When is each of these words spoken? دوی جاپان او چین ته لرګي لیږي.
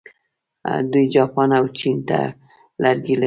دوی 0.91 1.05
جاپان 1.15 1.49
او 1.59 1.65
چین 1.77 1.95
ته 2.07 2.19
لرګي 2.83 3.13
لیږي. 3.15 3.19